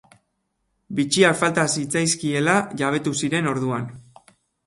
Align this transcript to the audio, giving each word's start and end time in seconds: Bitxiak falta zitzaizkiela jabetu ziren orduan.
Bitxiak 0.99 1.37
falta 1.41 1.65
zitzaizkiela 1.73 2.55
jabetu 2.83 3.15
ziren 3.23 3.51
orduan. 3.55 3.89